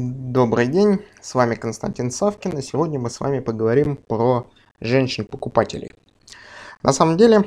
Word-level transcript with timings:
Добрый 0.00 0.68
день, 0.68 1.00
с 1.20 1.34
вами 1.34 1.56
Константин 1.56 2.12
Савкин, 2.12 2.56
и 2.56 2.62
сегодня 2.62 3.00
мы 3.00 3.10
с 3.10 3.18
вами 3.18 3.40
поговорим 3.40 3.96
про 3.96 4.48
женщин-покупателей. 4.78 5.90
На 6.84 6.92
самом 6.92 7.16
деле, 7.16 7.42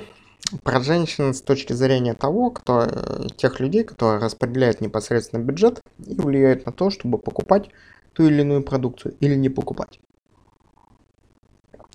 про 0.61 0.81
женщин 0.81 1.33
с 1.33 1.41
точки 1.41 1.71
зрения 1.71 2.13
того, 2.13 2.51
кто, 2.51 2.81
э, 2.83 3.27
тех 3.37 3.61
людей, 3.61 3.85
которые 3.85 4.19
распределяют 4.19 4.81
непосредственно 4.81 5.41
бюджет 5.41 5.79
и 6.05 6.13
влияют 6.13 6.65
на 6.65 6.73
то, 6.73 6.89
чтобы 6.89 7.19
покупать 7.19 7.69
ту 8.11 8.25
или 8.25 8.41
иную 8.41 8.63
продукцию 8.63 9.15
или 9.21 9.35
не 9.35 9.47
покупать. 9.47 10.01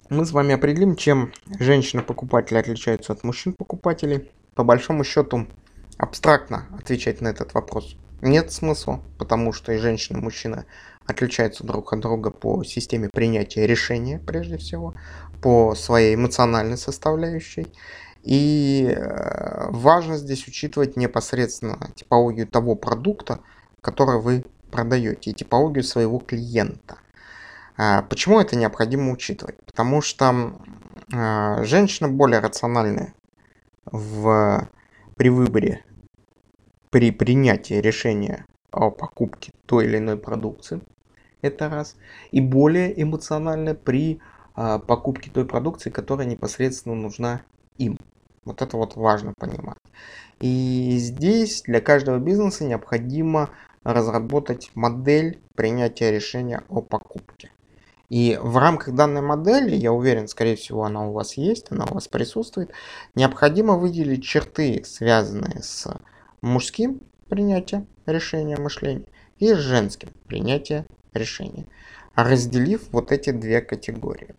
Мы 0.08 0.24
с 0.24 0.32
вами 0.32 0.54
определим, 0.54 0.96
чем 0.96 1.34
женщины-покупатели 1.60 2.56
отличаются 2.56 3.12
от 3.12 3.24
мужчин-покупателей. 3.24 4.30
По 4.54 4.64
большому 4.64 5.04
счету, 5.04 5.48
абстрактно 5.98 6.66
отвечать 6.78 7.20
на 7.20 7.28
этот 7.28 7.52
вопрос 7.52 7.98
нет 8.20 8.52
смысла, 8.52 9.02
потому 9.18 9.52
что 9.52 9.72
и 9.72 9.78
женщина, 9.78 10.18
и 10.18 10.22
мужчина 10.22 10.66
отличаются 11.06 11.64
друг 11.64 11.92
от 11.92 12.00
друга 12.00 12.30
по 12.30 12.64
системе 12.64 13.08
принятия 13.12 13.66
решения, 13.66 14.18
прежде 14.18 14.58
всего, 14.58 14.94
по 15.40 15.74
своей 15.74 16.14
эмоциональной 16.14 16.76
составляющей. 16.76 17.66
И 18.22 18.92
э, 18.92 19.70
важно 19.70 20.16
здесь 20.16 20.48
учитывать 20.48 20.96
непосредственно 20.96 21.90
типологию 21.94 22.48
того 22.48 22.74
продукта, 22.74 23.40
который 23.80 24.20
вы 24.20 24.44
продаете, 24.72 25.30
и 25.30 25.34
типологию 25.34 25.84
своего 25.84 26.18
клиента. 26.18 26.98
А 27.76 28.02
почему 28.02 28.40
это 28.40 28.56
необходимо 28.56 29.12
учитывать? 29.12 29.56
Потому 29.64 30.02
что 30.02 30.58
э, 31.12 31.64
женщина 31.64 32.08
более 32.08 32.40
рациональная 32.40 33.14
в, 33.84 34.68
при 35.16 35.28
выборе 35.28 35.84
при 36.90 37.10
принятии 37.10 37.74
решения 37.74 38.46
о 38.72 38.90
покупке 38.90 39.52
той 39.66 39.86
или 39.86 39.98
иной 39.98 40.16
продукции. 40.16 40.80
Это 41.42 41.68
раз. 41.68 41.96
И 42.30 42.40
более 42.40 43.00
эмоционально 43.00 43.74
при 43.74 44.20
а, 44.54 44.78
покупке 44.78 45.30
той 45.30 45.44
продукции, 45.44 45.90
которая 45.90 46.26
непосредственно 46.26 46.94
нужна 46.94 47.42
им. 47.78 47.98
Вот 48.44 48.62
это 48.62 48.76
вот 48.76 48.96
важно 48.96 49.32
понимать. 49.38 49.78
И 50.40 50.96
здесь 50.98 51.62
для 51.62 51.80
каждого 51.80 52.18
бизнеса 52.18 52.64
необходимо 52.64 53.50
разработать 53.82 54.70
модель 54.74 55.40
принятия 55.54 56.10
решения 56.10 56.62
о 56.68 56.80
покупке. 56.80 57.50
И 58.08 58.38
в 58.40 58.56
рамках 58.56 58.94
данной 58.94 59.20
модели, 59.20 59.74
я 59.74 59.92
уверен, 59.92 60.28
скорее 60.28 60.56
всего, 60.56 60.84
она 60.84 61.08
у 61.08 61.12
вас 61.12 61.36
есть, 61.36 61.66
она 61.70 61.86
у 61.90 61.94
вас 61.94 62.06
присутствует, 62.06 62.70
необходимо 63.14 63.76
выделить 63.76 64.22
черты, 64.22 64.82
связанные 64.84 65.62
с 65.62 65.88
мужским 66.42 67.00
принятием 67.28 67.86
решения 68.06 68.56
мышления 68.56 69.06
и 69.38 69.52
женским 69.54 70.10
принятием 70.26 70.86
решения, 71.12 71.66
разделив 72.14 72.88
вот 72.92 73.12
эти 73.12 73.30
две 73.30 73.60
категории. 73.60 74.34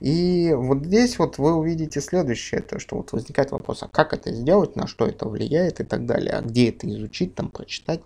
И 0.00 0.52
вот 0.54 0.84
здесь 0.84 1.18
вот 1.18 1.38
вы 1.38 1.54
увидите 1.54 2.00
следующее, 2.00 2.60
то 2.60 2.78
что 2.78 2.96
вот 2.96 3.10
возникает 3.10 3.50
вопрос, 3.50 3.82
а 3.82 3.88
как 3.88 4.12
это 4.12 4.32
сделать, 4.32 4.76
на 4.76 4.86
что 4.86 5.06
это 5.06 5.28
влияет 5.28 5.80
и 5.80 5.84
так 5.84 6.06
далее, 6.06 6.34
а 6.34 6.42
где 6.42 6.68
это 6.68 6.88
изучить, 6.88 7.34
там 7.34 7.50
прочитать 7.50 8.00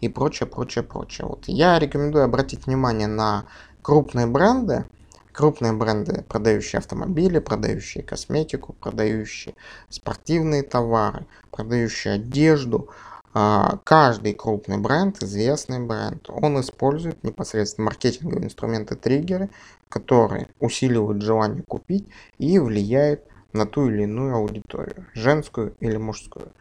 и 0.00 0.08
прочее, 0.08 0.46
прочее, 0.46 0.84
прочее. 0.84 1.26
Вот 1.26 1.44
я 1.46 1.78
рекомендую 1.78 2.24
обратить 2.24 2.66
внимание 2.66 3.06
на 3.06 3.46
крупные 3.80 4.26
бренды, 4.26 4.84
крупные 5.32 5.72
бренды, 5.72 6.24
продающие 6.28 6.78
автомобили, 6.78 7.38
продающие 7.38 8.02
косметику, 8.02 8.74
продающие 8.74 9.54
спортивные 9.88 10.62
товары, 10.62 11.26
продающие 11.50 12.14
одежду. 12.14 12.90
А, 13.34 13.78
каждый 13.84 14.34
крупный 14.34 14.78
бренд, 14.78 15.22
известный 15.22 15.80
бренд, 15.80 16.28
он 16.28 16.60
использует 16.60 17.22
непосредственно 17.22 17.86
маркетинговые 17.86 18.46
инструменты 18.46 18.96
триггеры, 18.96 19.50
которые 19.88 20.48
усиливают 20.58 21.22
желание 21.22 21.62
купить 21.68 22.08
и 22.38 22.58
влияют 22.58 23.22
на 23.52 23.66
ту 23.66 23.88
или 23.88 24.02
иную 24.02 24.34
аудиторию, 24.34 25.06
женскую 25.14 25.74
или 25.80 25.96
мужскую. 25.96 26.52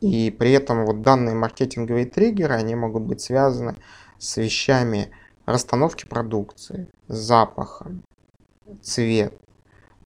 И 0.00 0.30
при 0.30 0.52
этом 0.52 0.84
вот 0.84 1.02
данные 1.02 1.34
маркетинговые 1.34 2.06
триггеры, 2.06 2.54
они 2.54 2.74
могут 2.74 3.04
быть 3.04 3.20
связаны 3.20 3.76
с 4.18 4.36
вещами 4.36 5.10
расстановки 5.46 6.06
продукции, 6.06 6.88
запахом, 7.08 8.02
цвет, 8.82 9.34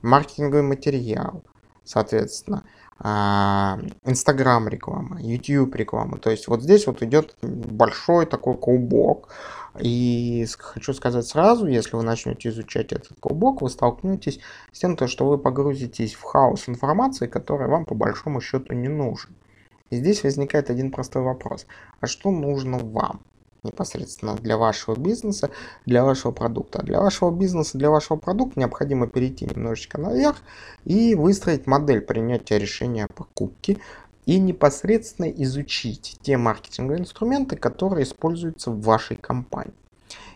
маркетинговый 0.03 0.63
материал, 0.63 1.43
соответственно, 1.85 2.65
а, 3.01 3.79
Инстаграм 4.05 4.67
реклама, 4.69 5.21
YouTube 5.21 5.77
реклама. 5.77 6.19
То 6.19 6.31
есть 6.31 6.49
вот 6.49 6.63
здесь 6.63 6.87
вот 6.87 7.03
идет 7.03 7.37
большой 7.43 8.27
такой 8.27 8.57
клубок. 8.57 9.29
И 9.79 10.45
хочу 10.59 10.93
сказать 10.93 11.27
сразу, 11.27 11.67
если 11.67 11.95
вы 11.95 12.03
начнете 12.03 12.49
изучать 12.49 12.93
этот 12.93 13.21
клубок, 13.21 13.63
вы 13.63 13.71
столкнетесь 13.71 14.41
с 14.73 14.79
тем, 14.81 14.97
что 15.07 15.29
вы 15.29 15.39
погрузитесь 15.39 16.15
в 16.15 16.23
хаос 16.23 16.69
информации, 16.69 17.29
который 17.29 17.69
вам 17.69 17.85
по 17.85 17.95
большому 17.95 18.41
счету 18.41 18.75
не 18.75 18.89
нужен. 18.89 19.37
И 19.91 19.97
здесь 19.97 20.25
возникает 20.25 20.69
один 20.69 20.91
простой 20.91 21.23
вопрос. 21.23 21.67
А 22.01 22.07
что 22.09 22.31
нужно 22.33 22.79
вам? 22.79 23.21
Непосредственно 23.63 24.35
для 24.35 24.57
вашего 24.57 24.97
бизнеса, 24.97 25.51
для 25.87 26.05
вашего 26.05 26.33
продукта. 26.33 26.83
Для 26.83 27.01
вашего 27.01 27.31
бизнеса, 27.31 27.79
для 27.79 27.91
вашего 27.91 28.17
продукта 28.17 28.61
необходимо 28.61 29.07
перейти 29.07 29.47
немножечко 29.47 29.99
наверх 29.99 30.37
и 30.85 31.15
выстроить 31.15 31.67
модель 31.67 32.01
принятия 32.01 32.59
решения 32.59 33.05
о 33.05 33.13
покупке 33.13 33.79
и 34.27 34.39
непосредственно 34.39 35.31
изучить 35.31 36.19
те 36.23 36.37
маркетинговые 36.37 37.01
инструменты, 37.01 37.57
которые 37.57 38.05
используются 38.05 38.71
в 38.71 38.83
вашей 38.83 39.17
компании. 39.17 39.73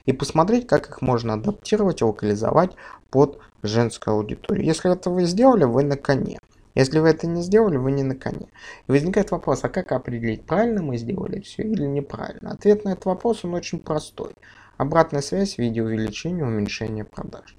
И 0.06 0.12
посмотреть, 0.12 0.66
как 0.66 0.88
их 0.88 1.02
можно 1.02 1.34
адаптировать 1.34 2.00
и 2.00 2.04
локализовать 2.04 2.72
под 3.10 3.38
женскую 3.62 4.16
аудиторию. 4.16 4.64
Если 4.64 4.90
это 4.90 5.10
вы 5.10 5.24
сделали, 5.24 5.64
вы 5.64 5.84
на 5.84 5.96
коне. 5.96 6.38
Если 6.74 6.98
вы 6.98 7.08
это 7.08 7.26
не 7.26 7.42
сделали, 7.42 7.76
вы 7.76 7.92
не 7.92 8.02
на 8.02 8.14
коне. 8.14 8.48
И 8.88 8.92
возникает 8.92 9.30
вопрос, 9.30 9.64
а 9.64 9.68
как 9.68 9.92
определить, 9.92 10.44
правильно 10.44 10.82
мы 10.82 10.96
сделали 10.96 11.40
все 11.40 11.62
или 11.62 11.84
неправильно? 11.84 12.52
Ответ 12.52 12.84
на 12.84 12.90
этот 12.90 13.04
вопрос, 13.04 13.44
он 13.44 13.54
очень 13.54 13.78
простой. 13.78 14.34
Обратная 14.78 15.20
связь 15.20 15.56
в 15.56 15.58
виде 15.58 15.82
увеличения, 15.82 16.44
уменьшения 16.44 17.04
продаж. 17.04 17.56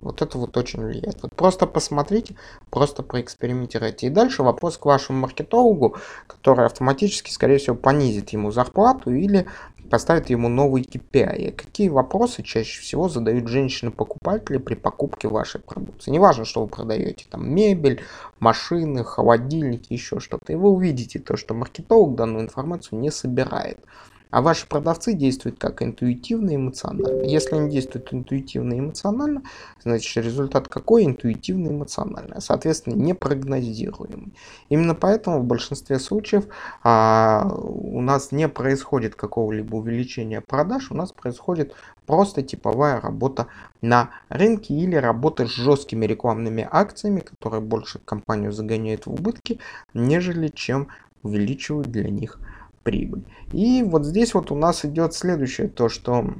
Вот 0.00 0.22
это 0.22 0.38
вот 0.38 0.56
очень 0.56 0.82
влияет. 0.82 1.22
Вот 1.22 1.34
просто 1.34 1.66
посмотрите, 1.66 2.34
просто 2.70 3.02
проэкспериментируйте. 3.02 4.06
И 4.06 4.10
дальше 4.10 4.42
вопрос 4.42 4.78
к 4.78 4.86
вашему 4.86 5.20
маркетологу, 5.20 5.96
который 6.26 6.64
автоматически, 6.64 7.30
скорее 7.30 7.58
всего, 7.58 7.76
понизит 7.76 8.30
ему 8.30 8.50
зарплату 8.50 9.12
или 9.12 9.46
поставит 9.90 10.30
ему 10.30 10.48
новый 10.48 10.82
KPI. 10.82 11.52
Какие 11.52 11.88
вопросы 11.88 12.42
чаще 12.42 12.80
всего 12.80 13.08
задают 13.08 13.48
женщины-покупатели 13.48 14.58
при 14.58 14.74
покупке 14.74 15.28
вашей 15.28 15.60
продукции? 15.60 16.10
Неважно, 16.10 16.44
что 16.44 16.62
вы 16.62 16.68
продаете, 16.68 17.26
там 17.28 17.52
мебель, 17.52 18.00
машины, 18.38 19.04
холодильники, 19.04 19.92
еще 19.92 20.20
что-то. 20.20 20.52
И 20.52 20.56
вы 20.56 20.70
увидите 20.70 21.18
то, 21.18 21.36
что 21.36 21.54
маркетолог 21.54 22.14
данную 22.14 22.44
информацию 22.44 22.98
не 23.00 23.10
собирает. 23.10 23.78
А 24.30 24.42
ваши 24.42 24.66
продавцы 24.66 25.12
действуют 25.14 25.58
как 25.58 25.82
интуитивно 25.82 26.50
и 26.50 26.56
эмоционально. 26.56 27.22
Если 27.22 27.56
они 27.56 27.70
действуют 27.70 28.12
интуитивно 28.12 28.74
и 28.74 28.78
эмоционально, 28.78 29.42
значит 29.82 30.24
результат 30.24 30.68
какой? 30.68 31.04
Интуитивно 31.04 31.68
и 31.68 31.70
эмоционально. 31.70 32.40
Соответственно, 32.40 32.94
непрогнозируемый. 32.94 34.32
Именно 34.68 34.94
поэтому 34.94 35.40
в 35.40 35.44
большинстве 35.44 35.98
случаев 35.98 36.46
а, 36.84 37.48
у 37.52 38.00
нас 38.00 38.30
не 38.30 38.48
происходит 38.48 39.16
какого-либо 39.16 39.76
увеличения 39.76 40.40
продаж, 40.40 40.90
у 40.90 40.94
нас 40.94 41.12
происходит 41.12 41.74
просто 42.06 42.42
типовая 42.42 43.00
работа 43.00 43.48
на 43.82 44.10
рынке 44.28 44.74
или 44.74 44.94
работа 44.96 45.46
с 45.46 45.50
жесткими 45.50 46.06
рекламными 46.06 46.66
акциями, 46.70 47.20
которые 47.20 47.60
больше 47.60 47.98
компанию 47.98 48.52
загоняют 48.52 49.06
в 49.06 49.12
убытки, 49.12 49.58
нежели 49.94 50.48
чем 50.48 50.88
увеличивают 51.22 51.88
для 51.88 52.08
них 52.08 52.38
прибыль. 52.82 53.24
И 53.52 53.82
вот 53.82 54.04
здесь 54.04 54.34
вот 54.34 54.50
у 54.50 54.54
нас 54.54 54.84
идет 54.84 55.14
следующее, 55.14 55.68
то 55.68 55.88
что 55.88 56.34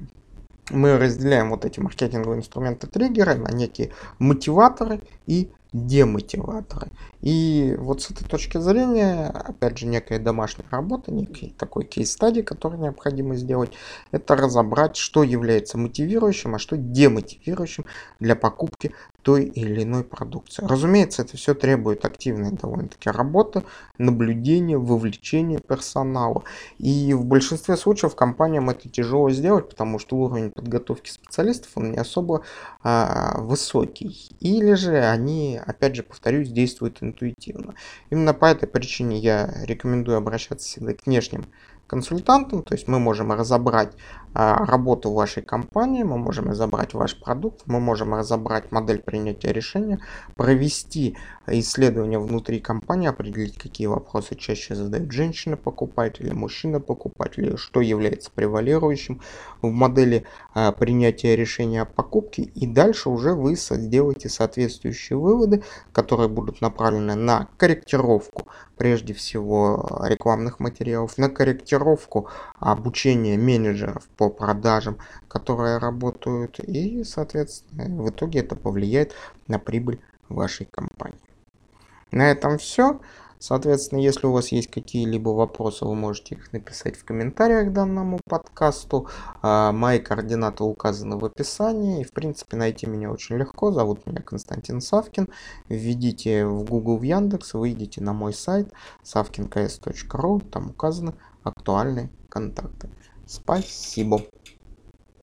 мы 0.70 0.98
разделяем 0.98 1.50
вот 1.50 1.64
эти 1.64 1.80
маркетинговые 1.80 2.38
инструменты 2.38 2.86
триггеры 2.86 3.34
на 3.34 3.50
некие 3.50 3.92
мотиваторы 4.18 5.00
и 5.26 5.50
демотиваторы. 5.72 6.88
И 7.20 7.76
вот 7.78 8.02
с 8.02 8.10
этой 8.10 8.26
точки 8.26 8.58
зрения, 8.58 9.26
опять 9.28 9.78
же, 9.78 9.86
некая 9.86 10.18
домашняя 10.18 10.66
работа, 10.70 11.12
некий 11.12 11.54
такой 11.58 11.84
кейс-стадий, 11.84 12.42
который 12.42 12.78
необходимо 12.78 13.36
сделать, 13.36 13.72
это 14.10 14.36
разобрать, 14.36 14.96
что 14.96 15.22
является 15.22 15.78
мотивирующим, 15.78 16.54
а 16.54 16.58
что 16.58 16.76
демотивирующим 16.76 17.84
для 18.18 18.36
покупки 18.36 18.94
той 19.22 19.44
или 19.44 19.82
иной 19.82 20.02
продукции. 20.02 20.64
Разумеется, 20.64 21.22
это 21.22 21.36
все 21.36 21.54
требует 21.54 22.04
активной 22.04 22.52
довольно-таки 22.52 23.10
работы, 23.10 23.64
наблюдения, 23.98 24.78
вовлечения 24.78 25.58
персонала. 25.58 26.42
И 26.78 27.12
в 27.12 27.24
большинстве 27.24 27.76
случаев 27.76 28.14
компаниям 28.14 28.70
это 28.70 28.88
тяжело 28.88 29.30
сделать, 29.30 29.68
потому 29.68 29.98
что 29.98 30.16
уровень 30.16 30.50
подготовки 30.50 31.10
специалистов 31.10 31.70
он 31.74 31.92
не 31.92 31.98
особо 31.98 32.42
а, 32.82 33.38
высокий. 33.40 34.30
Или 34.40 34.72
же 34.72 34.96
они, 34.96 35.59
опять 35.66 35.96
же, 35.96 36.02
повторюсь, 36.02 36.50
действуют 36.50 37.02
интуитивно. 37.02 37.74
Именно 38.10 38.34
по 38.34 38.46
этой 38.46 38.68
причине 38.68 39.18
я 39.18 39.52
рекомендую 39.64 40.16
обращаться 40.16 40.66
всегда 40.66 40.94
к 40.94 41.06
внешним 41.06 41.46
консультантом, 41.90 42.62
то 42.62 42.74
есть 42.74 42.86
мы 42.86 43.00
можем 43.00 43.32
разобрать 43.32 43.94
а, 44.32 44.64
работу 44.64 45.10
вашей 45.10 45.42
компании, 45.42 46.04
мы 46.04 46.18
можем 46.18 46.48
разобрать 46.48 46.94
ваш 46.94 47.18
продукт, 47.18 47.62
мы 47.66 47.80
можем 47.80 48.14
разобрать 48.14 48.70
модель 48.70 49.02
принятия 49.02 49.52
решения, 49.52 49.98
провести 50.36 51.16
исследование 51.48 52.20
внутри 52.20 52.60
компании, 52.60 53.08
определить, 53.08 53.58
какие 53.58 53.88
вопросы 53.88 54.36
чаще 54.36 54.76
задают 54.76 55.10
женщины-покупатели, 55.10 56.30
мужчины-покупатели, 56.30 57.56
что 57.56 57.80
является 57.80 58.30
превалирующим 58.30 59.20
в 59.60 59.66
модели 59.66 60.26
принятия 60.78 61.36
решения 61.36 61.82
о 61.82 61.84
покупке, 61.84 62.42
и 62.42 62.66
дальше 62.66 63.08
уже 63.08 63.34
вы 63.34 63.54
сделаете 63.54 64.28
соответствующие 64.28 65.18
выводы, 65.18 65.62
которые 65.92 66.28
будут 66.28 66.60
направлены 66.60 67.14
на 67.14 67.48
корректировку 67.56 68.46
прежде 68.76 69.14
всего 69.14 70.00
рекламных 70.04 70.58
материалов, 70.58 71.18
на 71.18 71.28
корректировку 71.28 72.28
обучения 72.58 73.36
менеджеров 73.36 74.08
по 74.16 74.30
продажам, 74.30 74.98
которые 75.28 75.78
работают, 75.78 76.58
и, 76.60 77.04
соответственно, 77.04 78.02
в 78.02 78.10
итоге 78.10 78.40
это 78.40 78.56
повлияет 78.56 79.14
на 79.46 79.58
прибыль 79.58 80.00
вашей 80.28 80.66
компании. 80.66 81.18
На 82.10 82.30
этом 82.30 82.58
все. 82.58 83.00
Соответственно, 83.40 84.00
если 84.00 84.26
у 84.26 84.32
вас 84.32 84.52
есть 84.52 84.70
какие-либо 84.70 85.30
вопросы, 85.30 85.86
вы 85.86 85.94
можете 85.94 86.34
их 86.34 86.52
написать 86.52 86.96
в 86.96 87.06
комментариях 87.06 87.68
к 87.68 87.72
данному 87.72 88.20
подкасту. 88.28 89.08
А, 89.40 89.72
мои 89.72 89.98
координаты 89.98 90.62
указаны 90.62 91.16
в 91.16 91.24
описании. 91.24 92.02
И, 92.02 92.04
в 92.04 92.12
принципе, 92.12 92.58
найти 92.58 92.86
меня 92.86 93.10
очень 93.10 93.36
легко. 93.36 93.72
Зовут 93.72 94.06
меня 94.06 94.20
Константин 94.20 94.82
Савкин. 94.82 95.28
Введите 95.70 96.44
в 96.44 96.64
Google, 96.64 96.98
в 96.98 97.02
Яндекс, 97.02 97.54
выйдите 97.54 98.02
на 98.02 98.12
мой 98.12 98.34
сайт 98.34 98.70
savkinks.ru. 99.04 100.46
Там 100.50 100.70
указаны 100.70 101.14
актуальные 101.42 102.10
контакты. 102.28 102.90
Спасибо. 103.26 104.20